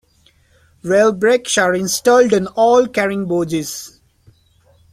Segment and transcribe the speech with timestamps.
[0.81, 3.99] Rail brakes are installed on all carrying bogies.